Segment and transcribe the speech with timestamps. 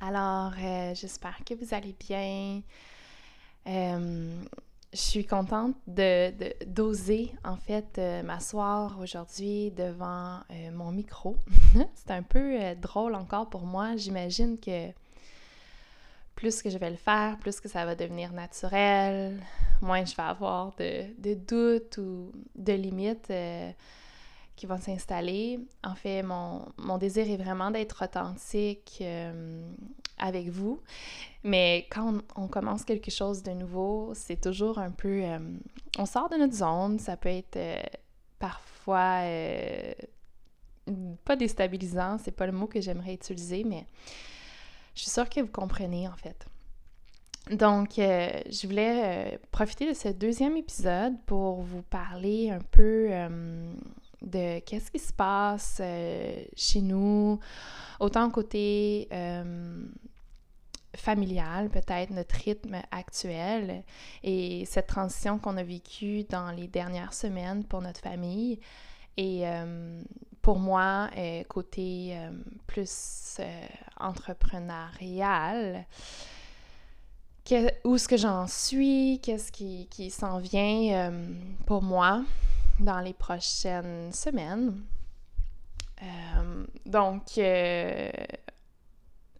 [0.00, 2.62] Alors, euh, j'espère que vous allez bien.
[3.66, 4.44] Euh,
[4.92, 6.32] je suis contente de,
[6.64, 10.40] d'oser en fait euh, m'asseoir aujourd'hui devant
[10.72, 11.36] mon micro.
[11.94, 13.96] C'est un peu drôle encore pour moi.
[13.96, 14.88] J'imagine que
[16.36, 19.42] plus que je vais le faire, plus que ça va devenir naturel,
[19.82, 23.32] moins je vais avoir de, de doutes ou de limites
[24.58, 25.60] qui vont s'installer.
[25.84, 29.62] En fait, mon, mon, désir est vraiment d'être authentique euh,
[30.18, 30.82] avec vous.
[31.44, 35.22] Mais quand on, commence quelque chose de nouveau, c'est toujours un peu...
[35.22, 35.38] Euh,
[35.96, 37.78] on sort de notre zone, ça peut être euh,
[38.40, 39.22] parfois
[41.24, 43.86] pas déstabilisant, c'est pas le mot que j'aimerais utiliser, mais
[44.96, 46.46] je suis sûre que vous comprenez en fait.
[47.50, 53.10] Donc, je voulais profiter de ce deuxième épisode pour vous parler un peu
[54.22, 57.38] de qu'est-ce qui se passe euh, chez nous,
[58.00, 59.86] autant côté euh,
[60.96, 63.84] familial, peut-être notre rythme actuel
[64.24, 68.58] et cette transition qu'on a vécue dans les dernières semaines pour notre famille.
[69.16, 70.02] Et euh,
[70.42, 71.10] pour moi,
[71.48, 72.16] côté
[72.66, 73.40] plus
[73.98, 75.84] entrepreneurial,
[77.84, 81.12] où est-ce que j'en suis, qu'est-ce qui, qui s'en vient
[81.66, 82.22] pour moi
[82.80, 84.82] dans les prochaines semaines.
[86.02, 88.10] Euh, donc, euh,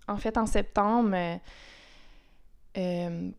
[0.07, 1.39] en fait, en septembre,
[2.77, 3.31] euh,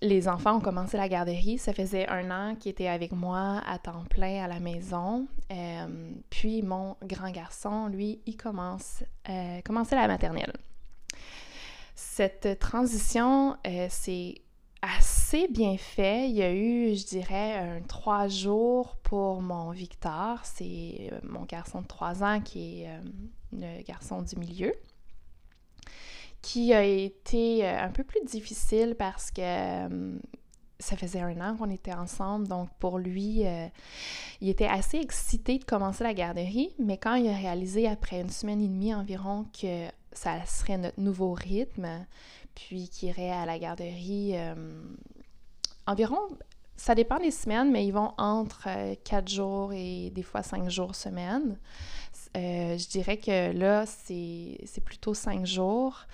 [0.00, 1.58] les enfants ont commencé la garderie.
[1.58, 5.26] Ça faisait un an qu'ils étaient avec moi à temps plein à la maison.
[6.30, 9.02] puis mon grand garçon, lui, il commence
[9.64, 10.52] commençait la maternelle.
[11.94, 13.56] Cette transition,
[13.88, 14.36] c'est
[14.82, 15.17] assez
[15.48, 16.28] bien fait.
[16.28, 20.40] Il y a eu, je dirais, un trois jours pour mon Victor.
[20.44, 23.00] C'est euh, mon garçon de trois ans qui est euh,
[23.52, 24.72] le garçon du milieu
[26.40, 30.18] qui a été euh, un peu plus difficile parce que
[30.78, 33.42] ça faisait un an qu'on était ensemble, donc pour lui,
[34.40, 38.30] il était assez excité de commencer la garderie, mais quand il a réalisé après une
[38.30, 42.06] semaine et demie environ que ça serait notre nouveau rythme,
[42.54, 44.36] puis qui irait à la garderie
[45.88, 46.18] environ,
[46.76, 48.68] ça dépend des semaines, mais ils vont entre
[49.04, 51.58] 4 euh, jours et des fois 5 jours semaine.
[52.36, 56.06] Euh, je dirais que là, c'est plutôt 5 jours.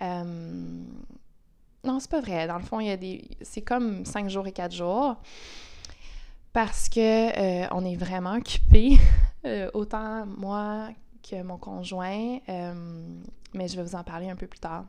[0.00, 2.46] non, c'est pas vrai.
[2.46, 3.28] Dans le fond, il y a des.
[3.42, 5.16] C'est comme 5 jours et 4 jours.
[6.52, 8.98] Parce que on est vraiment occupés.
[9.74, 10.90] autant moi
[11.28, 12.38] que mon conjoint.
[13.54, 14.84] mais je vais vous en parler un peu plus tard.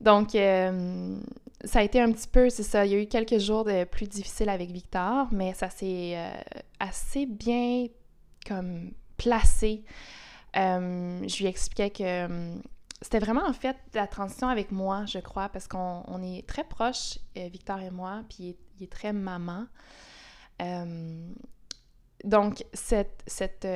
[0.00, 1.18] Donc, euh,
[1.64, 3.84] ça a été un petit peu, c'est ça, il y a eu quelques jours de
[3.84, 6.30] plus difficiles avec Victor, mais ça s'est euh,
[6.78, 7.86] assez bien
[8.46, 9.84] comme placé.
[10.56, 12.58] Euh, je lui expliquais que
[13.02, 17.18] c'était vraiment en fait la transition avec moi, je crois, parce qu'on est très proches,
[17.36, 19.66] Victor et moi, puis il est, très maman.
[22.24, 23.66] donc, cette, cette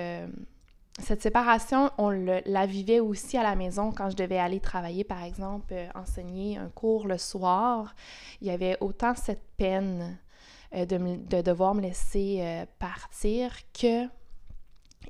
[1.01, 5.25] cette séparation, on la vivait aussi à la maison quand je devais aller travailler, par
[5.25, 7.97] exemple, euh, enseigner un cours le soir.
[8.41, 10.19] Il y avait autant cette peine
[10.73, 14.07] euh, de, devoir me laisser euh, partir que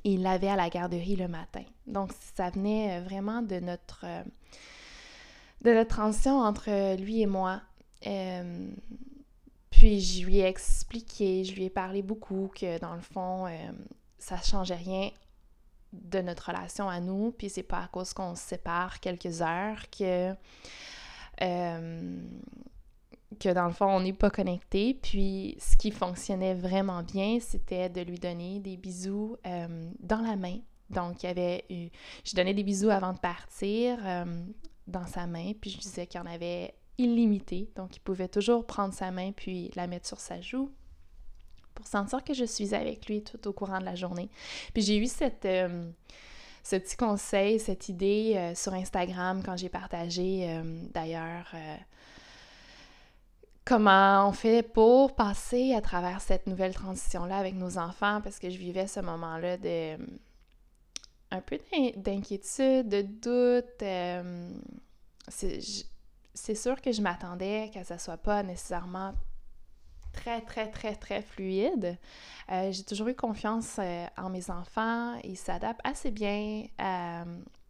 [0.03, 1.63] il l'avait à la garderie le matin.
[1.85, 4.05] Donc, ça venait vraiment de notre,
[5.61, 7.61] de notre transition entre lui et moi.
[9.69, 13.45] puis, je lui ai expliqué, je lui ai parlé beaucoup que, dans le fond,
[14.19, 15.09] ça ne changeait rien
[16.03, 19.89] de notre relation à nous, puis c'est pas à cause qu'on se sépare quelques heures
[19.89, 20.33] que,
[21.41, 22.21] euh,
[23.39, 24.93] que dans le fond, on n'est pas connecté.
[24.93, 30.35] Puis ce qui fonctionnait vraiment bien, c'était de lui donner des bisous euh, dans la
[30.35, 30.59] main.
[30.89, 31.65] Donc, il y avait
[32.23, 34.25] je donnais des bisous avant de partir, euh,
[34.87, 38.65] dans sa main, puis je disais qu'il y en avait illimité, donc il pouvait toujours
[38.65, 40.71] prendre sa main puis la mettre sur sa joue
[41.75, 44.29] pour sentir que je suis avec lui tout au courant de la journée.
[44.73, 45.87] Puis j'ai eu cette, euh,
[46.63, 50.63] ce petit conseil, cette idée euh, sur Instagram quand j'ai partagé euh,
[50.93, 51.53] d'ailleurs
[53.65, 58.49] comment on fait pour passer à travers cette nouvelle transition-là avec nos enfants parce que
[58.49, 59.97] je vivais ce moment-là de
[61.31, 61.59] un peu
[61.97, 63.83] d'inquiétude, de doute.
[66.35, 69.13] c'est sûr que je m'attendais que ça soit pas nécessairement
[70.15, 71.97] très, très, très, très fluide.
[72.51, 75.15] Euh, j'ai toujours eu confiance euh, en mes enfants.
[75.23, 77.23] Ils s'adaptent assez bien euh,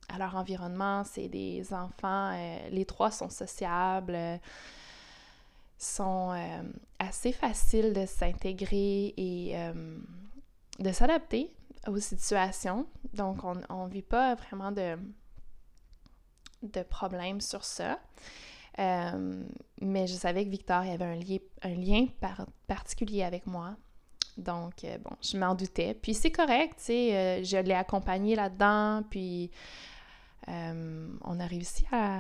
[0.10, 1.04] à leur environnement.
[1.04, 2.38] C'est des enfants,
[2.70, 4.18] les trois sont sociables,
[5.78, 6.36] sont
[7.00, 9.56] assez faciles de s'intégrer et
[10.80, 11.52] de s'adapter
[11.88, 12.86] aux situations.
[13.14, 14.96] Donc, on ne vit pas vraiment de,
[16.62, 18.00] de problèmes sur ça.
[18.80, 19.44] Euh,
[19.82, 22.08] mais je savais que Victor il avait un, lien,
[22.68, 23.76] particulier avec moi.
[24.38, 25.94] Donc, euh, bon, je m'en doutais.
[25.94, 29.52] Puis c'est correct, tu sais, euh, je l'ai accompagné là-dedans, puis
[30.48, 32.20] on a réussi à,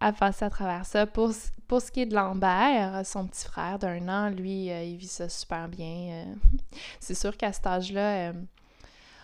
[0.00, 1.06] à, passer à travers ça.
[1.06, 1.32] Pour,
[1.66, 5.28] pour ce qui est de Lambert, son petit frère d'un an, lui, il vit ça
[5.30, 6.26] super bien.
[7.00, 8.34] c'est sûr qu'à cet âge-là,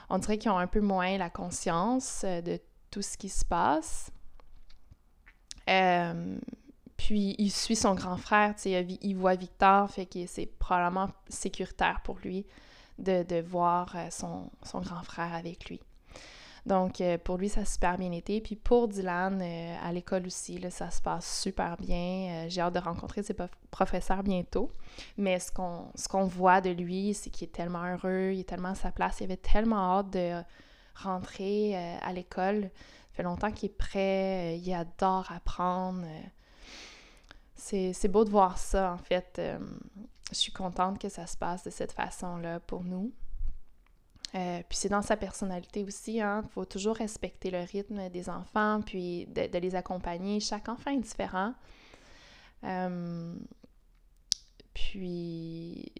[0.08, 2.58] on dirait qu'ils ont un peu moins la conscience de
[2.90, 4.10] tout ce qui se passe.
[5.68, 6.36] Euh,
[6.96, 11.08] puis il suit son grand frère, tu sais, il voit Victor, fait que c'est probablement
[11.28, 12.46] sécuritaire pour lui
[12.98, 14.50] de, voir euh, son,
[14.80, 15.80] grand frère avec lui.
[16.64, 18.40] Donc, euh, pour lui, ça a super bien été.
[18.40, 22.46] Puis pour Dylan, à l'école aussi, là, ça se passe super bien.
[22.48, 23.34] J'ai hâte de rencontrer ses
[23.72, 24.70] professeurs bientôt.
[25.16, 28.48] Mais ce qu'on, ce qu'on voit de lui, c'est qu'il est tellement heureux, il est
[28.48, 29.18] tellement à sa place.
[29.18, 30.40] Il avait tellement hâte de
[30.94, 32.70] rentrer à l'école
[33.12, 36.04] fait longtemps qu'il est prêt, euh, il adore apprendre.
[36.04, 36.22] Euh.
[37.56, 39.36] C'est beau de voir ça, en fait.
[39.38, 39.58] Euh,
[40.30, 43.12] je suis contente que ça se passe de cette façon-là pour nous.
[44.32, 46.42] puis c'est dans sa personnalité aussi, hein.
[46.44, 50.40] Il faut toujours respecter le rythme des enfants, puis de, les accompagner.
[50.40, 51.54] Chaque enfant est différent.
[54.74, 55.92] puis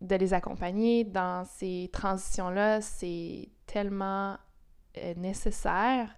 [0.00, 4.36] de les accompagner dans ces transitions-là, c'est tellement
[5.16, 6.08] nécessaire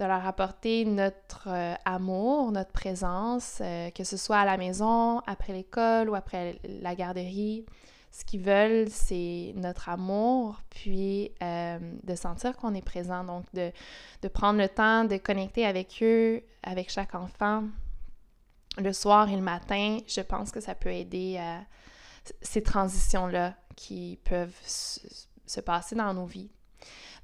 [0.00, 5.20] de leur apporter notre euh, amour, notre présence, euh, que ce soit à la maison,
[5.26, 7.66] après l'école ou après la garderie.
[8.10, 13.70] Ce qu'ils veulent, c'est notre amour, puis euh, de sentir qu'on est présent, donc de,
[14.22, 17.64] de, prendre le temps de connecter avec eux, avec chaque enfant,
[18.78, 19.98] le soir et le matin.
[20.08, 21.60] Je pense que ça peut aider à
[22.40, 26.50] ces transitions-là qui peuvent se passer dans nos vies.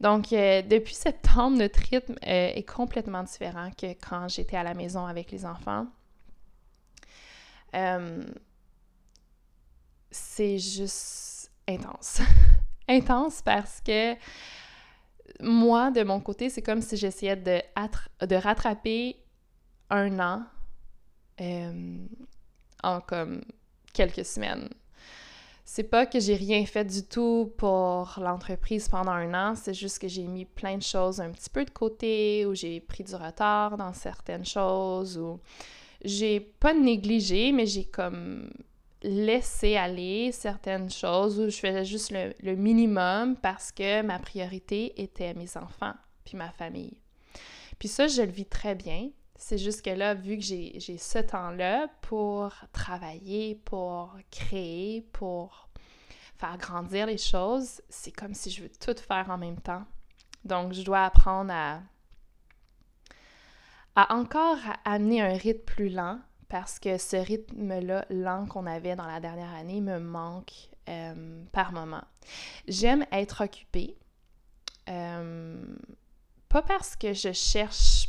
[0.01, 4.75] Donc, euh, depuis septembre, notre rythme euh, est complètement différent que quand j'étais à la
[4.75, 5.87] maison avec les enfants.
[7.75, 8.23] Euh,
[10.11, 12.21] c'est juste intense.
[12.89, 14.15] intense parce que
[15.41, 17.61] moi, de mon côté, c'est comme si j'essayais de,
[18.27, 19.17] de rattraper
[19.91, 20.43] un an
[22.83, 23.43] en comme
[23.93, 24.69] quelques semaines.
[25.69, 29.99] C'est pas que j'ai rien fait du tout pour l'entreprise pendant un an, c'est juste
[29.99, 33.17] que j'ai mis plein de choses un petit peu de côté, ou j'ai pris du
[33.17, 35.41] retard dans certaines choses, ou
[36.05, 38.49] j'ai pas négligé, mais j'ai comme
[39.03, 45.01] laissé aller certaines choses où je faisais juste le, le, minimum parce que ma priorité
[45.03, 45.95] était mes enfants
[46.25, 46.97] puis ma famille.
[47.81, 49.11] Puis ça, je le vis très bien.
[49.39, 55.69] C'est juste que là, vu que j'ai ce temps-là pour travailler, pour créer, pour
[56.37, 59.85] faire grandir les choses, c'est comme si je veux tout faire en même temps.
[60.45, 61.81] Donc, je dois apprendre à,
[63.95, 69.07] à encore amener un rythme plus lent parce que ce rythme-là lent qu'on avait dans
[69.07, 70.53] la dernière année me manque
[70.89, 72.05] euh, par moment.
[72.69, 73.97] J'aime être occupée.
[74.89, 75.77] Euh,
[76.49, 78.06] pas parce que je cherche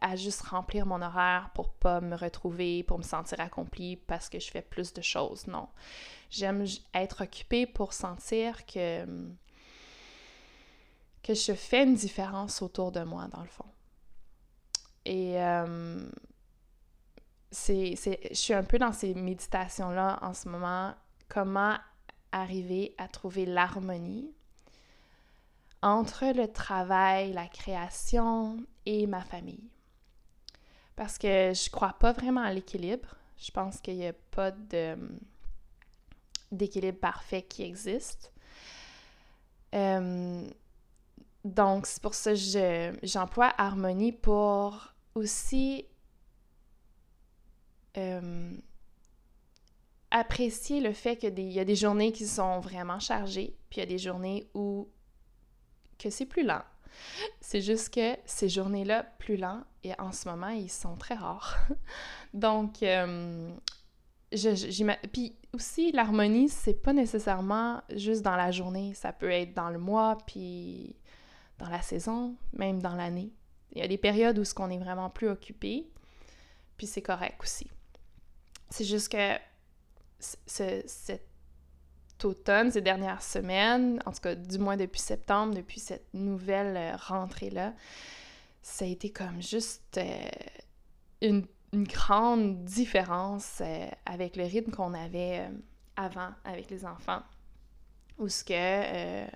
[0.00, 4.38] à juste remplir mon horaire pour pas me retrouver, pour me sentir accomplie parce que
[4.38, 5.46] je fais plus de choses.
[5.46, 5.68] Non.
[6.30, 6.64] J'aime
[6.94, 9.04] être occupée pour sentir que,
[11.22, 13.64] que je fais une différence autour de moi, dans le fond.
[15.04, 16.08] Et euh,
[17.50, 20.94] c'est, je suis un peu dans ces méditations-là en ce moment.
[21.28, 21.76] Comment
[22.32, 24.30] arriver à trouver l'harmonie
[25.82, 29.70] entre le travail, la création et ma famille.
[30.98, 33.14] Parce que je crois pas vraiment à l'équilibre.
[33.36, 34.96] Je pense qu'il n'y a pas de,
[36.50, 38.32] d'équilibre parfait qui existe.
[39.76, 40.50] Euh,
[41.44, 45.86] donc, c'est pour ça que j'emploie harmonie pour aussi
[47.96, 48.56] euh,
[50.10, 53.82] apprécier le fait qu'il y a des journées qui sont vraiment chargées, puis il y
[53.84, 54.88] a des journées où
[55.96, 56.64] que c'est plus lent.
[57.40, 61.56] C'est juste que ces journées-là, plus lents, et en ce moment, ils sont très rares.
[62.34, 63.50] Donc, euh,
[65.12, 68.92] puis aussi, l'harmonie, c'est pas nécessairement juste dans la journée.
[68.94, 70.96] Ça peut être dans le mois, puis
[71.58, 73.32] dans la saison, même dans l'année.
[73.72, 75.86] Il y a des périodes où ce qu'on est vraiment plus occupé,
[76.76, 77.68] puis c'est correct aussi.
[78.70, 79.36] C'est juste que
[80.18, 81.27] cet
[82.24, 86.96] automne, ces dernières semaines, en tout cas du moins depuis septembre, depuis cette nouvelle euh,
[86.96, 87.74] rentrée-là,
[88.62, 90.28] ça a été comme juste euh,
[91.22, 95.50] une, grande différence euh, avec le rythme qu'on avait
[95.96, 97.20] avant avec les enfants.
[98.16, 99.26] Où ce que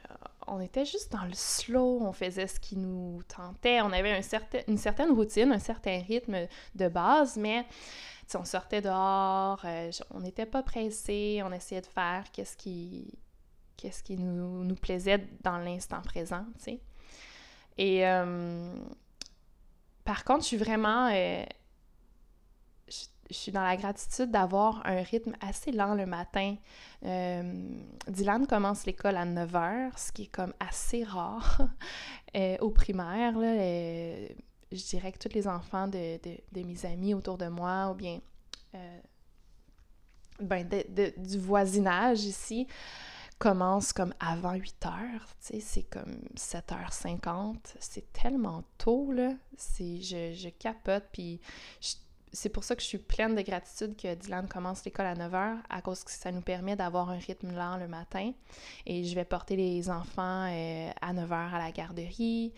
[0.46, 4.22] on était juste dans le slow, on faisait ce qui nous tentait, on avait un
[4.22, 7.64] certain, une certaine routine, un certain rythme de base, mais
[8.36, 14.74] on sortait dehors, euh, on n'était pas pressé, on essayait de faire qu'est-ce qui, nous,
[14.76, 16.80] plaisait dans l'instant présent, tu sais.
[17.78, 18.74] Et euh,
[20.04, 21.08] par contre, je suis vraiment...
[21.12, 21.44] Euh,
[22.88, 26.56] je, suis dans la gratitude d'avoir un rythme assez lent le matin.
[27.02, 31.62] Dylan commence l'école à 9 h, ce qui est comme assez rare
[32.60, 33.32] au primaire.
[34.74, 36.18] Je dirais que tous les enfants de,
[36.54, 38.20] mes amis autour de moi, ou bien
[38.74, 39.00] euh,
[40.40, 40.68] ben,
[41.16, 42.66] du voisinage ici,
[43.38, 50.32] commencent comme avant 8 heures, tu sais, c'est comme 7h50, c'est tellement tôt, là, je,
[50.32, 51.40] je capote, puis
[52.32, 55.56] c'est pour ça que je suis pleine de gratitude que Dylan commence l'école à 9h,
[55.68, 58.32] à cause que ça nous permet d'avoir un rythme lent le matin,
[58.86, 62.52] et je vais porter les enfants euh, à 9h à la garderie,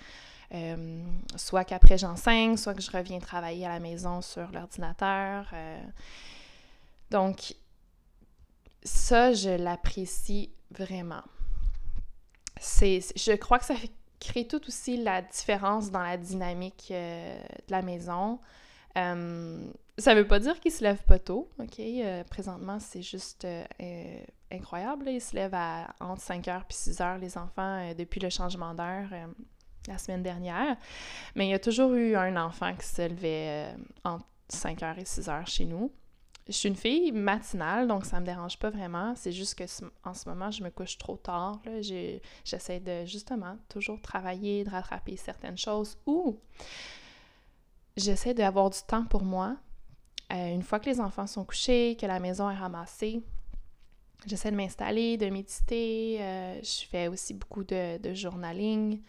[0.54, 1.02] euh,
[1.36, 5.50] soit qu'après j'enseigne, soit que je reviens travailler à la maison sur l'ordinateur.
[5.52, 5.82] Euh.
[7.10, 7.54] Donc,
[8.84, 11.22] ça, je l'apprécie vraiment.
[12.60, 13.74] C'est, je crois que ça
[14.20, 18.38] crée tout aussi la différence dans la dynamique euh, de la maison.
[18.94, 21.80] ça veut pas dire qu'il se lève pas tôt, OK?
[22.30, 23.46] présentement, c'est juste
[24.52, 25.08] incroyable.
[25.08, 29.08] Ils se lèvent à entre 5h et 6h, les enfants, depuis le changement d'heure
[29.88, 30.76] la semaine dernière.
[31.34, 35.04] Mais il y a toujours eu un enfant qui se levait euh, entre 5h et
[35.04, 35.90] 6h chez nous.
[36.46, 39.14] Je suis une fille matinale, donc ça me dérange pas vraiment.
[39.16, 39.64] C'est juste que
[40.04, 41.58] en ce moment, je me couche trop tard.
[42.44, 46.38] J'essaie de justement toujours travailler, de rattraper certaines choses ou
[47.96, 49.56] j'essaie d'avoir du temps pour moi.
[50.32, 53.22] Euh, une fois que les enfants sont couchés, que la maison est ramassée,
[54.26, 56.18] j'essaie de m'installer, de méditer.
[56.20, 59.00] Euh, je fais aussi beaucoup de, de journaling.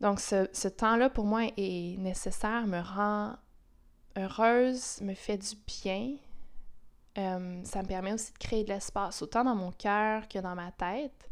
[0.00, 3.36] Donc, ce, temps-là, pour moi, est nécessaire, me rend
[4.16, 6.16] heureuse, me fait du bien.
[7.18, 10.54] Euh, ça me permet aussi de créer de l'espace, autant dans mon cœur que dans
[10.54, 11.30] ma tête.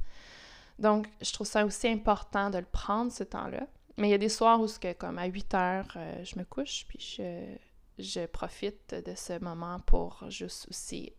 [0.78, 3.66] Donc, je trouve ça aussi important de le prendre, ce temps-là.
[3.96, 4.66] Mais il y a des soirs où,
[4.98, 7.54] comme à 8 heures, euh, je me couche, puis je,
[7.98, 11.12] je profite de ce moment pour juste aussi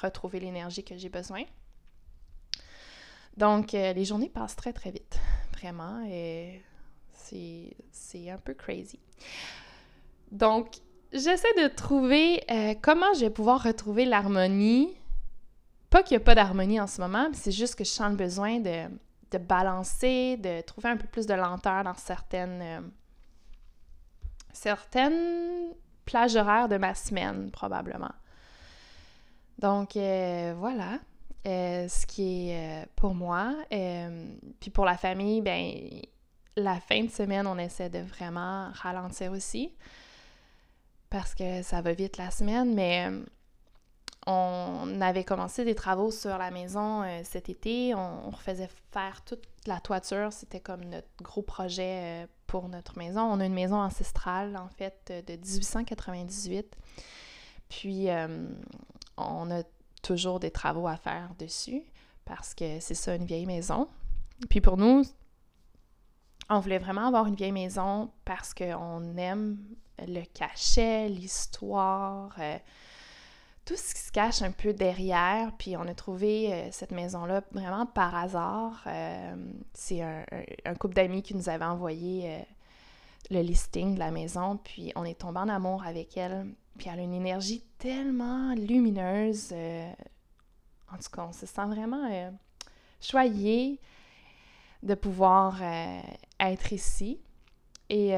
[0.00, 1.44] retrouver l'énergie que j'ai besoin.
[3.36, 5.18] Donc, euh, les journées passent très, très vite
[5.58, 6.04] vraiment.
[6.08, 6.62] Et
[7.92, 8.98] c'est un peu crazy.
[10.30, 10.76] Donc,
[11.12, 14.94] j'essaie de trouver euh, comment je vais pouvoir retrouver l'harmonie.
[15.90, 18.10] Pas qu'il n'y a pas d'harmonie en ce moment, mais c'est juste que je sens
[18.10, 22.80] le besoin de, balancer, de trouver un peu plus de lenteur dans certaines, euh,
[24.52, 25.72] certaines
[26.04, 28.12] plages horaires de ma semaine, probablement.
[29.58, 30.98] Donc, euh, voilà.
[31.46, 33.54] Euh, ce qui est euh, pour moi.
[33.72, 35.72] Euh, puis pour la famille, ben
[36.56, 39.72] la fin de semaine, on essaie de vraiment ralentir aussi
[41.10, 43.08] parce que ça va vite la semaine, mais
[44.26, 47.94] on avait commencé des travaux sur la maison cet été.
[47.94, 50.32] On, refaisait faire toute la toiture.
[50.34, 53.22] C'était comme notre gros projet pour notre maison.
[53.22, 56.76] On a une maison ancestrale, en fait, de 1898.
[57.70, 58.08] Puis,
[59.16, 59.62] on a
[60.02, 61.82] toujours des travaux à faire dessus
[62.24, 63.88] parce que c'est ça, une vieille maison.
[64.50, 65.02] Puis pour nous,
[66.50, 69.58] on voulait vraiment avoir une vieille maison parce qu'on aime
[70.06, 72.56] le cachet, l'histoire, euh,
[73.64, 75.52] tout ce qui se cache un peu derrière.
[75.58, 78.82] Puis on a trouvé euh, cette maison-là vraiment par hasard.
[78.86, 79.34] Euh,
[79.74, 80.24] c'est un,
[80.64, 82.46] un, couple d'amis qui nous avait envoyé
[83.30, 84.58] le listing de la maison.
[84.58, 86.46] Puis on est tombé en amour avec elle.
[86.78, 89.50] Puis elle a une énergie tellement lumineuse.
[89.52, 89.90] Euh,
[90.92, 92.30] en tout cas, on se sent vraiment euh,
[93.00, 93.80] choyé.
[94.82, 95.60] de pouvoir
[96.38, 97.20] être ici.
[97.90, 98.14] Et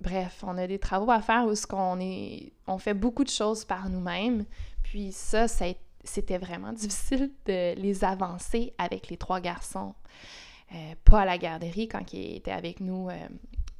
[0.00, 3.64] bref, on a des travaux à faire où on, est, on fait beaucoup de choses
[3.64, 4.44] par nous-mêmes.
[4.82, 9.94] Puis ça, c'était vraiment difficile de les avancer avec les trois garçons.
[10.74, 13.28] Euh, pas à la garderie quand ils étaient avec nous euh,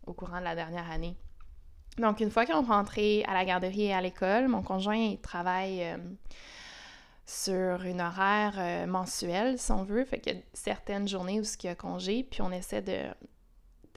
[0.06, 1.16] au courant de la dernière année.
[1.98, 5.82] Donc, une fois ont rentré à la garderie et à l'école, mon conjoint il travaille
[5.82, 5.96] euh,
[7.26, 10.04] sur une horaire mensuelle, si on veut.
[10.04, 13.08] Fait qu'il y a certaines journées où il y a congé, puis on essaie de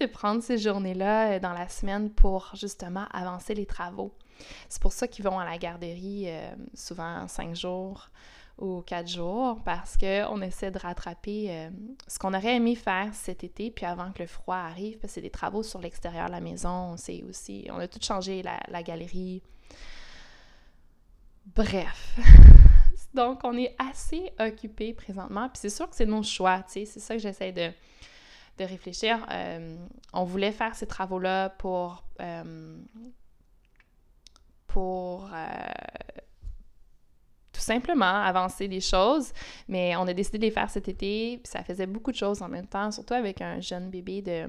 [0.02, 4.12] de prendre ces journées-là euh, dans la semaine pour justement avancer les travaux.
[4.68, 8.10] C'est pour ça qu'ils vont à la garderie euh, souvent cinq jours
[8.62, 11.70] ou quatre jours parce qu'on essaie de rattraper euh,
[12.08, 15.16] ce qu'on aurait aimé faire cet été, puis avant que le froid arrive, parce que
[15.16, 18.60] c'est des travaux sur l'extérieur de la maison, c'est aussi, on a tout changé, la,
[18.70, 19.42] la galerie.
[21.48, 22.20] Bref.
[23.14, 26.86] Donc, on est assez occupé présentement, puis c'est sûr que c'est nos choix, tu sais,
[26.86, 27.72] c'est ça que j'essaie de,
[28.58, 29.26] de réfléchir.
[29.32, 29.76] Euh,
[30.14, 32.78] on voulait faire ces travaux-là pour, euh,
[34.68, 35.30] pour
[37.62, 39.32] simplement avancer les choses,
[39.68, 42.50] mais on a décidé de les faire cet été, ça faisait beaucoup de choses en
[42.50, 44.48] même temps, surtout avec un jeune bébé de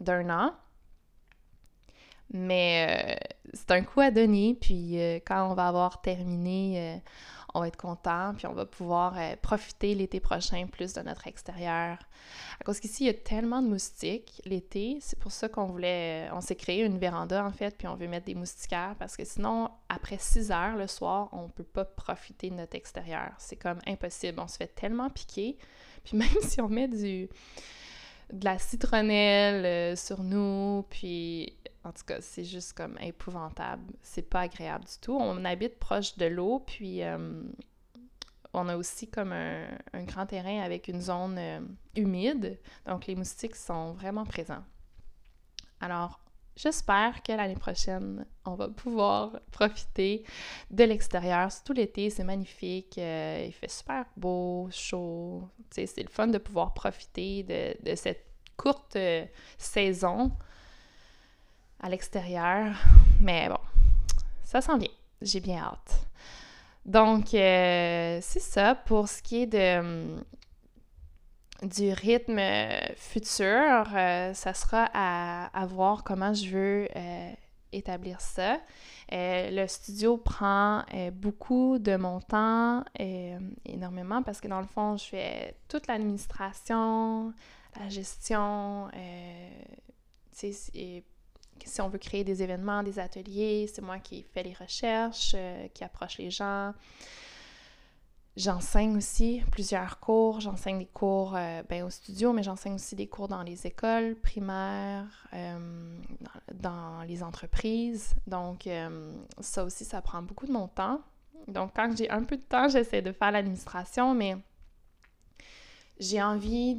[0.00, 0.54] d'un an.
[2.30, 3.18] Mais
[3.52, 7.02] c'est un coup à donner, puis quand on va avoir terminé
[7.58, 11.26] on va être content, puis on va pouvoir euh, profiter l'été prochain plus de notre
[11.26, 11.98] extérieur.
[12.60, 16.28] À cause qu'ici, il y a tellement de moustiques l'été, c'est pour ça qu'on voulait,
[16.28, 19.16] euh, on s'est créé une véranda en fait, puis on veut mettre des moustiquaires parce
[19.16, 23.32] que sinon, après 6 heures le soir, on peut pas profiter de notre extérieur.
[23.38, 25.56] C'est comme impossible, on se fait tellement piquer.
[26.04, 27.28] Puis même si on met du
[28.32, 33.82] de la citronnelle euh, sur nous, puis en tout cas, c'est juste comme épouvantable.
[34.02, 35.16] C'est pas agréable du tout.
[35.18, 37.42] On habite proche de l'eau, puis euh,
[38.52, 39.68] on a aussi comme un,
[40.04, 41.60] grand terrain avec une zone euh,
[41.94, 42.58] humide.
[42.86, 44.64] Donc, les moustiques sont vraiment présents.
[45.80, 46.20] Alors,
[46.56, 50.24] j'espère que l'année prochaine, on va pouvoir profiter
[50.70, 51.48] de l'extérieur.
[51.64, 52.98] Tout l'été, c'est magnifique.
[52.98, 55.48] Euh, il fait super beau, chaud.
[55.70, 58.26] C'est le fun de pouvoir profiter de cette
[58.56, 58.98] courte
[59.56, 60.32] saison
[61.80, 62.74] à l'extérieur.
[63.20, 63.60] Mais bon,
[64.44, 64.88] ça s'en vient.
[65.20, 66.08] J'ai bien hâte.
[66.88, 70.16] Donc, euh, c'est ça pour ce qui est de,
[71.62, 72.40] du rythme
[72.96, 73.84] futur.
[73.94, 77.32] Euh, ça sera à, voir comment je veux euh,
[77.72, 78.58] établir ça.
[79.10, 82.84] le studio prend beaucoup de mon temps,
[83.66, 87.34] énormément, parce que dans le fond, je fais toute l'administration,
[87.78, 88.88] la gestion,
[90.32, 91.04] sais,
[91.66, 95.68] si on veut créer des événements, des ateliers, c'est moi qui fais les recherches, euh,
[95.74, 96.72] qui approche les gens.
[98.36, 100.40] J'enseigne aussi plusieurs cours.
[100.40, 104.14] J'enseigne des cours euh, ben, au studio, mais j'enseigne aussi des cours dans les écoles
[104.14, 105.98] primaires, euh,
[106.54, 108.14] dans, les entreprises.
[108.26, 108.68] Donc,
[109.40, 111.00] ça aussi, ça prend beaucoup de mon temps.
[111.48, 114.36] Donc, quand j'ai un peu de temps, j'essaie de faire l'administration, mais
[115.98, 116.76] j'ai envie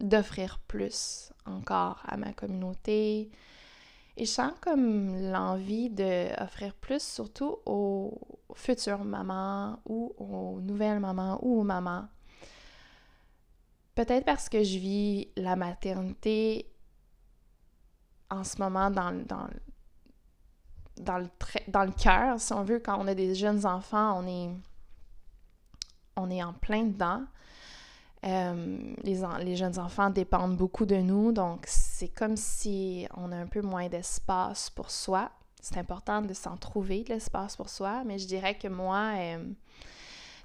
[0.00, 3.30] d'offrir plus encore à ma communauté.
[4.16, 8.18] Et je sens comme l'envie d'offrir plus, surtout aux
[8.54, 12.06] futures mamans ou aux nouvelles mamans ou aux mamans.
[13.94, 16.70] Peut-être parce que je vis la maternité
[18.30, 19.48] en ce moment dans, dans,
[20.98, 21.28] dans le,
[21.66, 24.50] le cœur, si on veut, quand on a des jeunes enfants, on est,
[26.16, 27.24] on est en plein dedans.
[28.24, 33.46] Euh, les, jeunes enfants dépendent beaucoup de nous, donc c'est comme si on a un
[33.46, 35.30] peu moins d'espace pour soi.
[35.62, 39.44] C'est important de s'en trouver de l'espace pour soi, mais je dirais que moi, euh,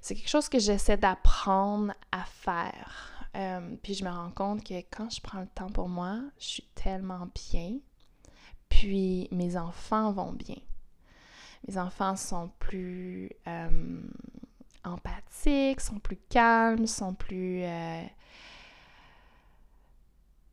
[0.00, 3.12] c'est quelque chose que j'essaie d'apprendre à faire.
[3.34, 6.46] Euh, puis je me rends compte que quand je prends le temps pour moi, je
[6.46, 7.78] suis tellement bien.
[8.70, 10.56] Puis mes enfants vont bien.
[11.68, 13.30] Mes enfants sont plus
[14.86, 17.62] empathiques, sont plus calmes, sont plus...
[17.64, 18.02] Euh,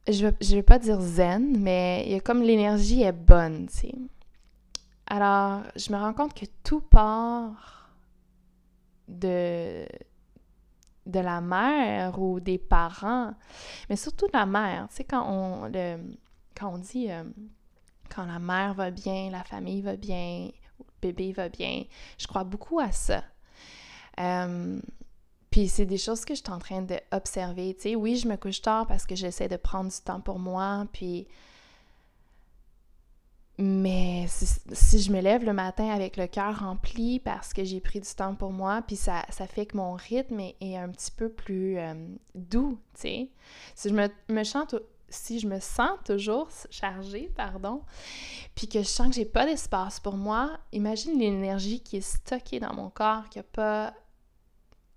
[0.07, 3.87] je ne vais pas dire zen, mais il y a comme l'énergie est bonne, tu.
[5.05, 7.89] Alors, je me rends compte que tout part
[9.07, 9.85] de,
[11.05, 13.33] de la mère ou des parents,
[13.89, 14.87] mais surtout la mère.
[14.89, 15.97] Tu sais, quand on, le,
[16.55, 17.23] quand on dit euh,
[18.13, 21.83] quand la mère va bien, la famille va bien, le bébé va bien,
[22.17, 23.23] je crois beaucoup à ça.
[24.19, 24.79] Euh,
[25.49, 27.75] puis c'est des choses que je suis en train d'observer.
[27.75, 30.39] Tu sais, oui, je me couche tard parce que j'essaie de prendre du temps pour
[30.39, 31.27] moi, puis
[33.59, 37.99] mais si, je me lève le matin avec le cœur rempli parce que j'ai pris
[37.99, 41.29] du temps pour moi, puis ça, ça fait que mon rythme est, un petit peu
[41.29, 41.93] plus euh,
[42.33, 43.29] doux, tu sais.
[43.75, 44.73] Si je me, me chante,
[45.07, 47.83] si je me sens toujours chargée, pardon,
[48.55, 52.59] puis que je sens que j'ai pas d'espace pour moi, imagine l'énergie qui est stockée
[52.59, 53.93] dans mon corps, qui a pas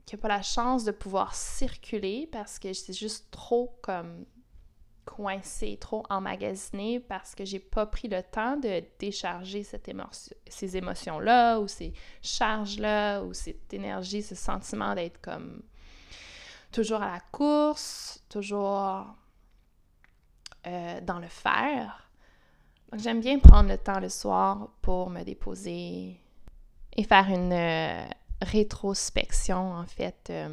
[0.07, 4.25] qui a pas la chance de pouvoir circuler parce que c'est juste trop comme
[5.05, 9.67] coincé, trop emmagasiné parce que j'ai pas pris le temps de décharger
[10.49, 11.93] ces émotions-là ou ces
[12.23, 15.63] charges-là ou cette énergie, ce sentiment d'être comme
[16.71, 19.07] toujours à la course, toujours
[20.67, 22.11] euh, dans le faire.
[22.93, 26.21] Donc j'aime bien prendre le temps le soir pour me déposer
[26.97, 28.07] et faire une euh,
[28.43, 30.49] rétrospection en fait euh,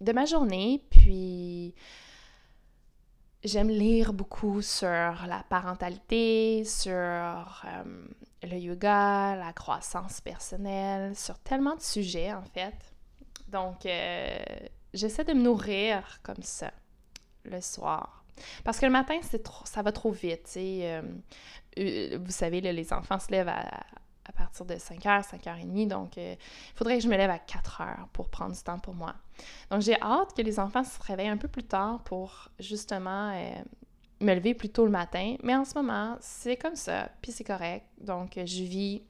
[0.00, 1.74] de ma journée, puis
[3.44, 8.06] J'aime lire beaucoup sur la parentalité, sur euh,
[8.44, 12.76] le yoga, la croissance personnelle, sur tellement de sujets en fait.
[13.48, 14.38] Donc, euh,
[14.94, 16.70] j'essaie de me nourrir comme ça
[17.44, 18.24] le soir.
[18.62, 20.48] Parce que le matin, c'est trop, ça va trop vite.
[20.56, 21.02] Euh,
[21.76, 23.80] vous savez, les enfants se lèvent à,
[24.24, 25.88] à partir de 5h, 5h30.
[25.88, 26.36] Donc, il
[26.74, 29.14] faudrait que je me lève à 4h pour prendre du temps pour moi.
[29.70, 33.54] Donc, j'ai hâte que les enfants se réveillent un peu plus tard pour justement euh,
[34.20, 35.36] me lever plus tôt le matin.
[35.42, 37.86] Mais en ce moment, c'est comme ça, puis c'est correct.
[38.00, 39.02] Donc, je vis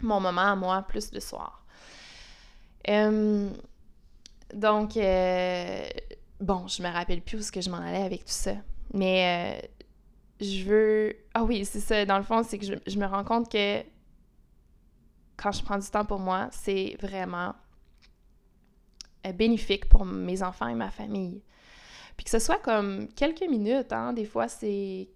[0.00, 1.64] mon moment à moi plus le soir.
[4.54, 5.88] donc, euh,
[6.40, 8.54] bon, je me rappelle plus où ce que je m'en allais avec tout ça.
[8.92, 9.66] Mais euh,
[10.40, 11.16] je veux...
[11.34, 12.04] Ah oui, c'est ça.
[12.04, 13.82] Dans le fond, c'est que je me rends compte que
[15.36, 17.54] quand je prends du temps pour moi, c'est vraiment
[19.26, 21.42] euh, bénéfique pour mes enfants et ma famille.
[22.16, 25.08] Puis que ce soit comme quelques minutes, hein, des fois c'est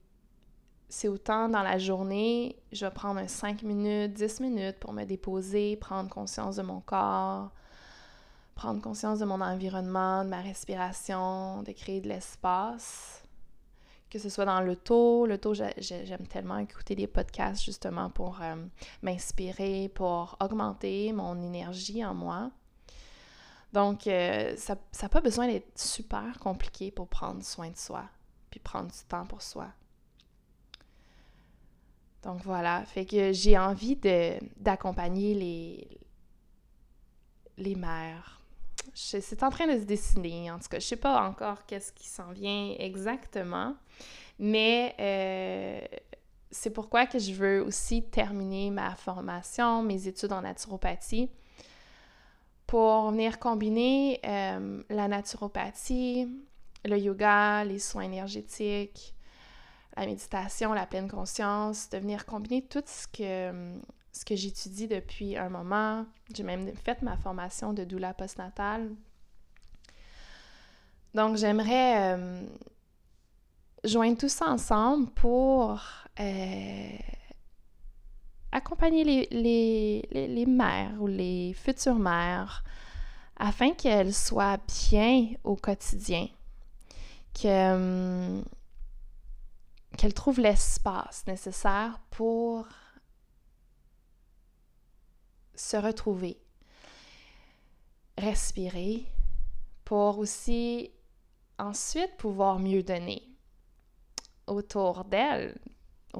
[0.90, 5.76] c'est autant dans la journée, je vais prendre 5 minutes, 10 minutes pour me déposer,
[5.76, 7.52] prendre conscience de mon corps,
[8.56, 13.19] prendre conscience de mon environnement, de ma respiration, de créer de l'espace.
[14.10, 18.56] Que ce soit dans l'auto, l'auto, j'aime tellement écouter des podcasts justement pour euh,
[19.02, 22.50] m'inspirer, pour augmenter mon énergie en moi.
[23.72, 28.04] Donc, euh, ça n'a pas besoin d'être super compliqué pour prendre soin de soi,
[28.50, 29.68] puis prendre du temps pour soi.
[32.22, 33.96] Donc voilà, fait que j'ai envie
[34.56, 36.00] d'accompagner les,
[37.56, 38.40] les mères.
[38.92, 40.80] C'est en train de se dessiner, en tout cas.
[40.80, 43.76] Je sais pas encore qu'est-ce qui s'en vient exactement,
[44.40, 45.80] mais euh,
[46.50, 51.30] c'est pourquoi que je veux aussi terminer ma formation, mes études en naturopathie
[52.66, 56.28] pour venir combiner euh, la naturopathie,
[56.84, 59.14] le yoga, les soins énergétiques,
[59.96, 63.78] la méditation, la pleine conscience, de venir combiner tout ce que,
[64.12, 66.06] ce que j'étudie depuis un moment.
[66.32, 68.90] J'ai même fait ma formation de doula postnatale.
[71.12, 72.46] Donc, j'aimerais euh,
[73.84, 75.80] joindre tout ça ensemble pour
[76.18, 76.98] euh,
[78.52, 82.64] accompagner les, les, mères ou les futures mères
[83.36, 84.58] afin qu'elles soient
[84.90, 86.28] bien au quotidien,
[87.44, 88.44] hum,
[89.96, 92.66] qu'elles trouvent l'espace nécessaire pour
[95.54, 96.38] se retrouver,
[98.18, 99.06] respirer,
[99.84, 100.90] pour aussi
[101.58, 103.29] ensuite pouvoir mieux donner
[104.46, 105.58] autour d'elles,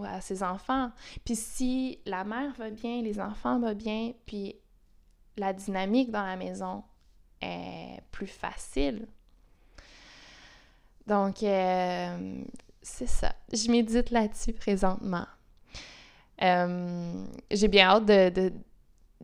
[0.04, 0.90] à ses enfants.
[1.24, 4.56] Puis si la mère va bien, les enfants vont bien, puis
[5.36, 6.84] la dynamique dans la maison
[7.40, 9.06] est plus facile.
[11.06, 12.42] Donc, euh,
[12.82, 13.32] c'est ça.
[13.52, 15.26] Je médite là-dessus présentement.
[16.42, 18.52] Euh, j'ai bien hâte de,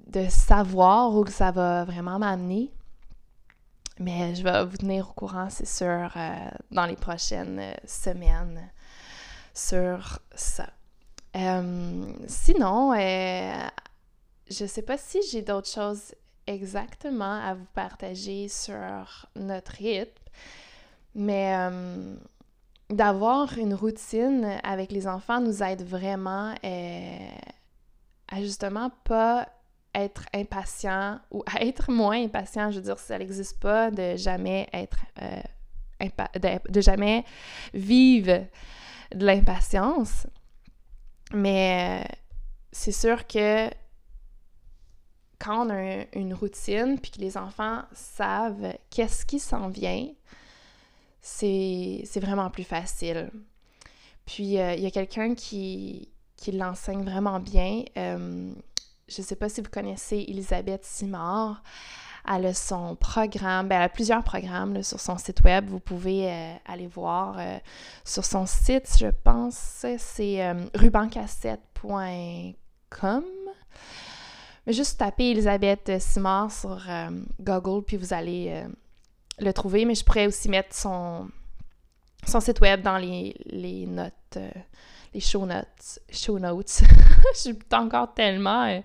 [0.07, 2.73] de, savoir où ça va vraiment m'amener.
[3.99, 8.71] Mais je vais vous tenir au courant, c'est sûr, euh, dans les prochaines semaines
[9.57, 10.69] sur ça.
[11.35, 13.67] Euh, sinon, euh,
[14.51, 16.15] je ne sais pas si j'ai d'autres choses
[16.47, 20.13] exactement à vous partager sur notre rythme,
[21.15, 22.15] mais euh,
[22.91, 29.49] d'avoir une routine avec les enfants nous aide vraiment à justement pas
[29.95, 32.71] être impatient ou à être moins impatient.
[32.71, 34.99] Je veux dire, ça n'existe pas de jamais être,
[36.01, 37.25] de, de, jamais
[37.73, 38.45] vivre
[39.15, 40.27] de l'impatience.
[41.33, 42.15] Mais euh,
[42.73, 43.69] c'est sûr que
[45.39, 50.09] quand on a une routine, puis que les enfants savent qu'est-ce qui s'en vient,
[51.21, 53.31] c'est vraiment plus facile.
[54.25, 57.85] Puis euh, il y a quelqu'un qui, qui l'enseigne vraiment bien.
[57.97, 58.53] Euh,
[59.09, 61.63] je ne sais pas si vous connaissez Elisabeth Simard.
[62.29, 65.69] Elle a son programme, ben elle a plusieurs programmes sur son site web.
[65.69, 67.59] Vous pouvez euh, aller voir euh,
[68.05, 73.25] sur son site, je pense, c'est euh, rubancassette.com.
[74.67, 76.83] Juste tapez Elisabeth Simard sur
[77.39, 78.65] Google, puis vous allez
[79.39, 79.85] le trouver.
[79.85, 81.29] Mais je pourrais aussi mettre son,
[82.27, 84.39] son site web dans les, les notes,
[85.15, 86.01] les show notes.
[86.11, 86.83] Show notes.
[87.35, 88.83] je suis encore tellement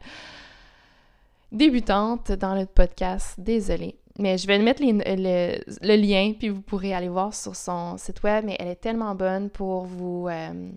[1.52, 3.98] débutante dans le podcast, désolée.
[4.20, 8.46] Mais je vais mettre le, lien, puis vous pourrez aller voir sur son site web,
[8.46, 10.70] mais elle est tellement bonne pour vous, euh,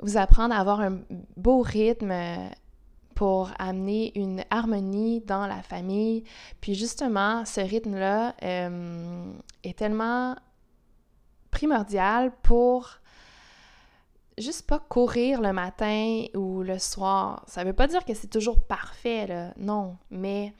[0.00, 0.98] vous apprendre à avoir un
[1.36, 2.12] beau rythme
[3.14, 6.24] pour amener une harmonie dans la famille.
[6.60, 9.32] Puis justement, ce rythme-là euh,
[9.62, 10.34] est tellement
[11.50, 12.98] primordial pour
[14.38, 17.44] juste pas courir le matin ou le soir.
[17.46, 19.52] Ça veut pas dire que c'est toujours parfait, là.
[19.56, 19.96] Non.
[20.10, 20.54] Mais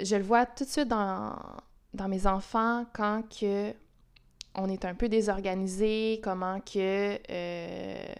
[0.00, 1.36] je le vois tout de suite dans,
[2.08, 3.74] mes enfants quand que
[4.54, 8.14] on est un peu désorganisé, comment que euh,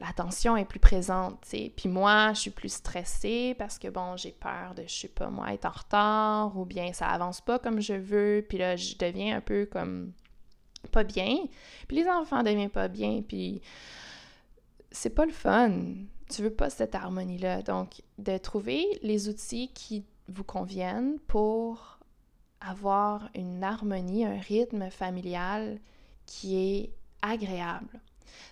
[0.00, 1.72] la tension est plus présente, sais.
[1.76, 5.30] Puis moi, je suis plus stressée parce que, bon, j'ai peur de, je sais pas
[5.30, 8.44] moi, être en retard ou bien ça avance pas comme je veux.
[8.48, 10.12] Puis là, je deviens un peu comme
[10.88, 11.36] pas bien.
[11.88, 13.22] Puis les enfants deviennent pas bien.
[13.26, 13.60] Puis
[14.90, 15.72] c'est pas le fun.
[16.30, 17.62] Tu veux pas cette harmonie-là.
[17.62, 21.98] Donc, de trouver les outils qui vous conviennent pour
[22.60, 25.78] avoir une harmonie, un rythme familial
[26.26, 26.92] qui est
[27.22, 28.00] agréable.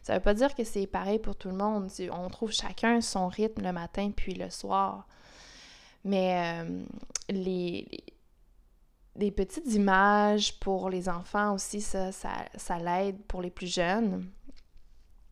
[0.02, 1.88] Ça veut pas dire que c'est pareil pour tout le monde.
[2.10, 5.06] On trouve chacun son rythme le matin puis le soir.
[6.04, 6.84] Mais euh,
[7.30, 7.86] les,
[9.16, 14.26] des petites images pour les enfants aussi, ça, ça, l'aide pour les plus jeunes.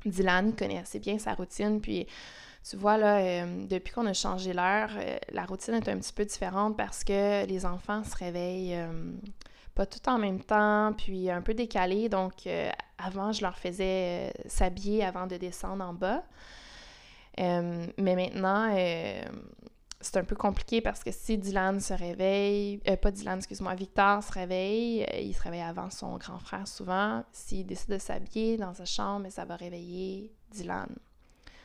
[0.05, 2.07] Dylan connaît assez bien sa routine, puis
[2.69, 6.13] tu vois, là, euh, depuis qu'on a changé l'heure, euh, la routine est un petit
[6.13, 9.13] peu différente parce que les enfants se réveillent euh,
[9.75, 12.11] pas tout en même temps, puis un peu décalés.
[12.11, 12.47] Donc,
[12.99, 16.23] avant, je leur faisais s'habiller avant de descendre en bas.
[17.39, 18.75] mais maintenant,
[20.01, 24.23] c'est un peu compliqué parce que si Dylan se réveille, euh, pas Dylan, excuse-moi, Victor
[24.23, 27.23] se réveille, euh, il se réveille avant son grand frère souvent.
[27.33, 30.89] S'il décide de s'habiller dans sa chambre, ça va réveiller Dylan.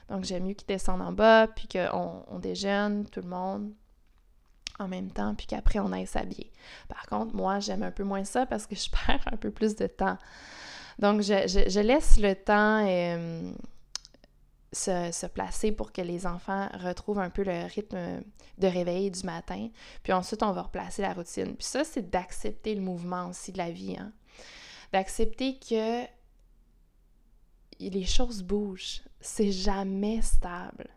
[0.09, 3.71] Donc j'aime mieux qu'il descende en bas, puis qu'on on déjeune, tout le monde,
[4.79, 6.51] en même temps, puis qu'après on aille s'habiller.
[6.89, 9.75] Par contre, moi, j'aime un peu moins ça parce que je perds un peu plus
[9.75, 10.17] de temps.
[10.99, 12.85] Donc je, laisse le temps.
[12.85, 13.51] Euh,
[14.75, 18.21] se, placer pour que les enfants retrouvent un peu le rythme
[18.57, 19.69] de réveil du matin.
[20.03, 21.55] Puis ensuite, on va replacer la routine.
[21.55, 23.95] Puis ça, c'est d'accepter le mouvement aussi de la vie.
[23.97, 24.11] Hein?
[24.93, 26.03] D'accepter que
[27.79, 29.01] les choses bougent.
[29.19, 30.89] C'est jamais stable.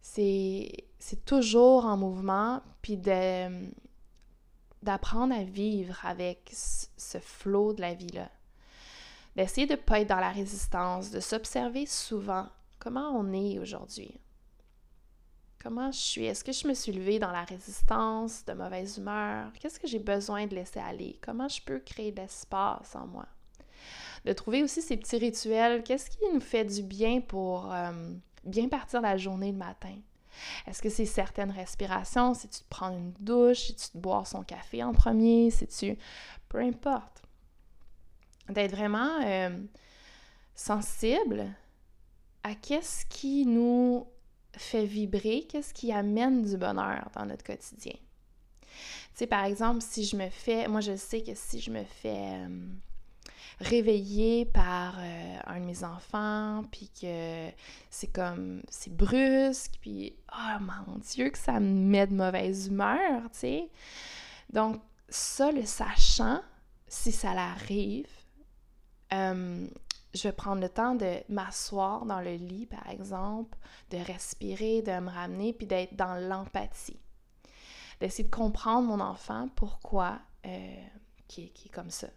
[0.00, 0.86] C'est
[1.24, 2.62] toujours en mouvement.
[2.82, 2.96] Puis
[4.82, 8.30] d'apprendre à vivre avec ce flot de la vie-là
[9.36, 14.18] d'essayer de ne pas être dans la résistance, de s'observer souvent comment on est aujourd'hui?
[15.62, 16.24] Comment je suis?
[16.24, 19.50] Est-ce que je me suis levée dans la résistance, de mauvaise humeur?
[19.58, 21.18] Qu'est-ce que j'ai besoin de laisser aller?
[21.20, 23.26] Comment je peux créer de l'espace en moi?
[24.24, 25.82] De trouver aussi ces petits rituels.
[25.82, 28.12] Qu'est-ce qui nous fait du bien pour euh,
[28.44, 29.96] bien partir la journée le matin?
[30.66, 32.34] Est-ce que c'est certaines respirations?
[32.34, 33.66] Si tu te prends une douche?
[33.66, 35.50] Si tu te bois son café en premier?
[35.50, 35.98] Si tu...
[36.48, 37.22] Peu importe
[38.48, 39.50] d'être vraiment euh,
[40.54, 41.46] sensible
[42.42, 44.06] à qu'est-ce qui nous
[44.56, 47.92] fait vibrer, qu'est-ce qui amène du bonheur dans notre quotidien.
[47.92, 51.84] Tu sais, par exemple, si je me fais, moi je sais que si je me
[51.84, 52.68] fais euh,
[53.60, 57.48] réveiller par euh, un de mes enfants, puis que
[57.90, 63.22] c'est comme, c'est brusque, puis oh mon Dieu, que ça me met de mauvaise humeur,
[63.32, 63.70] tu sais.
[64.52, 66.40] Donc, ça, le sachant,
[66.88, 68.08] si ça l'arrive,
[69.12, 69.66] euh,
[70.14, 73.56] je vais prendre le temps de m'asseoir dans le lit, par exemple,
[73.90, 77.00] de respirer, de me ramener, puis d'être dans l'empathie.
[78.00, 80.86] D'essayer de comprendre mon enfant, pourquoi euh,
[81.28, 82.08] qui, est, comme ça.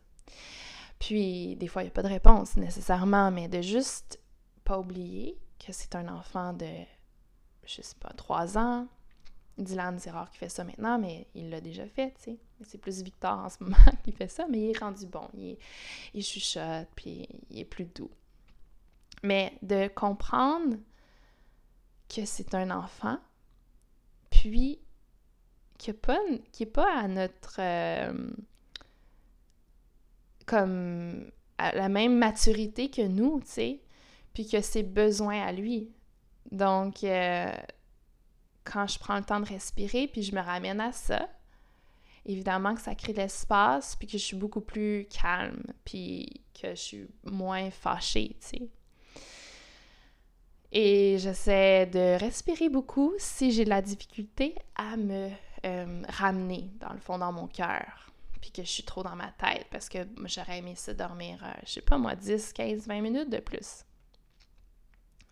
[0.99, 4.19] Puis, des fois, il n'y a pas de réponse nécessairement, mais de juste
[4.63, 6.69] pas oublier que c'est un enfant de,
[7.65, 8.87] je sais pas, trois ans,
[9.59, 12.37] Dylan, c'est rare qu'il fait ça maintenant, mais il l'a déjà fait, tu sais.
[12.63, 15.27] C'est plus Victor en ce moment qui fait ça, mais il est rendu bon.
[15.33, 15.57] Il,
[16.13, 18.11] il chuchote, puis il est plus doux.
[19.23, 20.77] Mais de comprendre
[22.13, 23.19] que c'est un enfant,
[24.29, 24.79] puis
[25.77, 26.19] qu'il n'est pas,
[26.73, 27.57] pas à notre...
[27.59, 28.29] Euh,
[30.45, 33.79] comme à la même maturité que nous, tu sais.
[34.33, 35.91] puis que ses besoins à lui.
[36.51, 37.51] Donc, euh,
[38.71, 41.27] quand je prends le temps de respirer, puis je me ramène à ça,
[42.25, 46.81] évidemment que ça crée l'espace, puis que je suis beaucoup plus calme, puis que je
[46.81, 48.69] suis moins fâchée, tu sais.
[50.71, 55.29] Et j'essaie de respirer beaucoup si j'ai de la difficulté à me
[55.65, 58.11] euh, ramener, dans le fond, dans mon cœur.
[58.39, 61.51] Puis que je suis trop dans ma tête parce que j'aurais aimé ça dormir, euh,
[61.65, 63.83] je sais pas moi, 10, 15, 20 minutes de plus.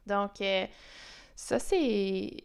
[0.08, 0.65] Donc, euh,
[1.36, 2.36] ça, c'est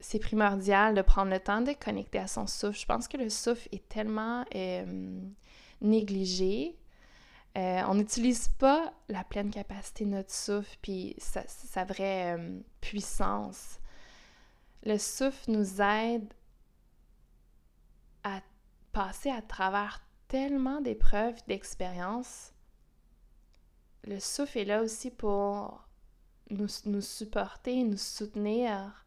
[0.00, 2.78] c'est primordial de prendre le temps de connecter à son souffle.
[2.78, 4.44] Je pense que le souffle est tellement
[5.80, 6.80] négligé
[7.58, 13.80] euh, on n'utilise pas la pleine capacité de notre souffle puis sa, vraie euh, puissance.
[14.84, 16.32] Le souffle nous aide
[18.22, 18.40] à
[18.92, 22.52] passer à travers tellement d'épreuves, d'expériences.
[24.04, 25.88] Le souffle est là aussi pour
[26.50, 29.06] nous, nous supporter, nous soutenir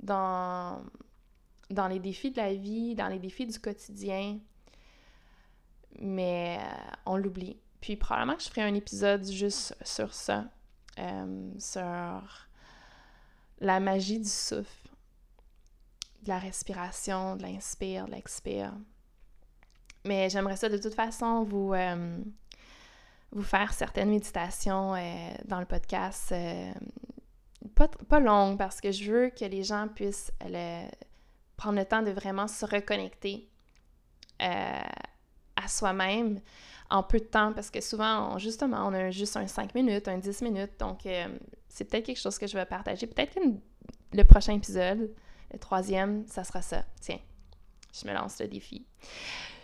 [0.00, 0.82] dans,
[1.70, 4.38] dans les défis de la vie, dans les défis du quotidien
[5.98, 7.58] mais euh, on l'oublie.
[7.80, 10.46] Puis probablement que je ferai un épisode juste sur ça,
[10.98, 12.48] euh, sur
[13.60, 14.88] la magie du souffle,
[16.22, 18.72] de la respiration, de l'inspire, de l'expire.
[20.04, 22.18] Mais j'aimerais ça de toute façon vous, euh,
[23.32, 24.94] vous faire certaines méditations
[25.44, 26.34] dans le podcast.
[27.86, 30.32] Pas, longues parce que je veux que les gens puissent
[31.56, 33.48] prendre le temps de vraiment se reconnecter
[34.38, 36.40] à soi-même
[36.90, 40.18] en peu de temps parce que souvent, justement, on a juste un 5 minutes, un
[40.18, 40.72] 10 minutes.
[40.78, 41.26] Donc, euh,
[41.68, 43.06] c'est peut-être quelque chose que je vais partager.
[43.06, 43.40] Peut-être que
[44.12, 45.10] le prochain épisode,
[45.52, 46.84] le troisième, ça sera ça.
[47.00, 47.20] Tiens,
[47.92, 48.84] je me lance le défi.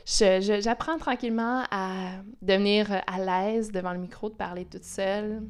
[0.06, 5.42] J'apprends tranquillement à devenir à l'aise devant le micro, de parler toute seule.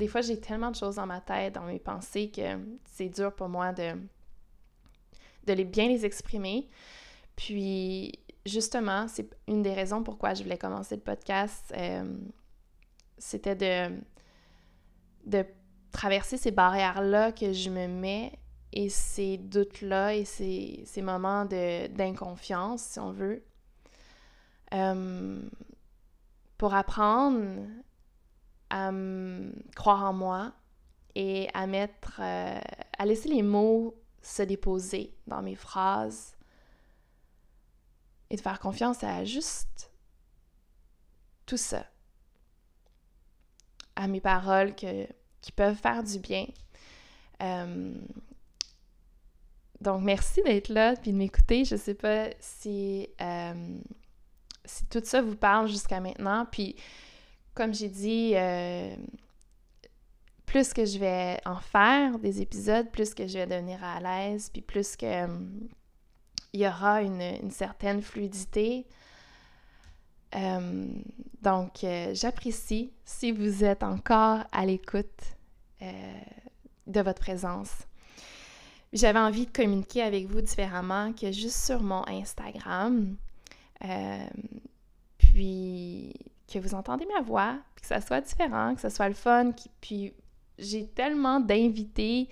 [0.00, 3.34] Des fois, j'ai tellement de choses dans ma tête, dans mes pensées, que c'est dur
[3.34, 3.92] pour moi de,
[5.46, 6.70] de les, bien les exprimer.
[7.36, 11.74] Puis, justement, c'est une des raisons pourquoi je voulais commencer le podcast.
[11.76, 12.16] Euh,
[13.18, 13.94] c'était de,
[15.26, 15.44] de
[15.92, 18.38] traverser ces barrières-là que je me mets
[18.72, 23.44] et ces doutes-là et ces, ces moments d'inconfiance, si on veut,
[24.72, 25.42] euh,
[26.56, 27.66] pour apprendre
[28.70, 28.90] à
[29.74, 30.52] croire en moi
[31.14, 32.60] et à mettre, euh,
[32.98, 36.36] à laisser les mots se déposer dans mes phrases,
[38.30, 39.90] et de faire confiance à juste
[41.46, 41.84] tout ça,
[43.96, 45.06] à mes paroles que,
[45.40, 46.46] qui peuvent faire du bien.
[47.42, 47.94] Euh,
[49.80, 51.64] donc, merci d'être là puis de m'écouter.
[51.64, 53.78] Je sais pas si, euh,
[54.64, 56.46] si tout ça vous parle jusqu'à maintenant.
[56.46, 56.76] Puis,
[57.60, 58.96] comme j'ai dit, euh,
[60.46, 64.48] plus que je vais en faire des épisodes, plus que je vais devenir à l'aise,
[64.50, 65.26] puis plus que
[66.54, 68.86] il y aura une, certaine fluidité.
[70.34, 70.86] Euh,
[71.42, 75.36] donc, euh, j'apprécie si vous êtes encore à l'écoute
[75.82, 76.20] euh,
[76.86, 77.70] de votre présence.
[78.94, 83.16] J'avais envie de communiquer avec vous différemment que juste sur mon Instagram.
[85.18, 86.14] puis
[86.52, 89.52] que vous entendez ma voix, que ça soit différent, que ça soit le fun.
[89.80, 90.14] puis
[90.58, 92.28] j'ai tellement d'invités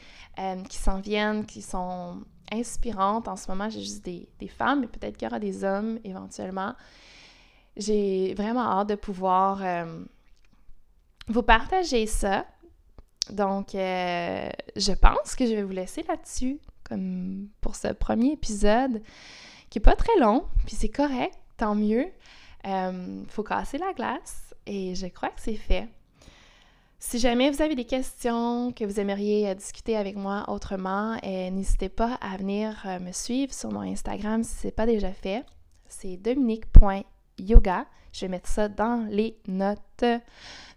[0.68, 3.28] qui s'en viennent, qui sont inspirante.
[3.28, 6.74] En ce moment, j'ai juste des, femmes, mais peut-être qu'il y aura des hommes éventuellement.
[7.76, 10.04] J'ai vraiment hâte de pouvoir euh,
[11.28, 12.44] vous partager ça.
[13.30, 19.02] Donc, euh, je pense que je vais vous laisser là-dessus, comme pour ce premier épisode,
[19.70, 22.06] qui n'est pas très long, puis c'est correct, tant mieux.
[22.64, 25.88] Il euh, faut casser la glace et je crois que c'est fait.
[26.98, 31.50] Si jamais vous avez des questions que vous aimeriez euh, discuter avec moi autrement, euh,
[31.50, 35.44] n'hésitez pas à venir me suivre sur mon Instagram si ce n'est pas déjà fait.
[35.86, 37.86] C'est dominique.yoga.
[38.12, 40.04] Je vais mettre ça dans les notes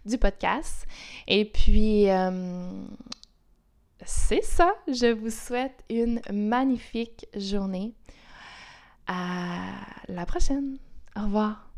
[0.06, 0.86] du podcast.
[1.26, 2.06] Et puis,
[4.04, 4.72] c'est ça.
[4.86, 7.94] Je vous souhaite une magnifique journée.
[9.06, 9.74] À
[10.08, 10.78] la prochaine.
[11.16, 11.71] Au revoir.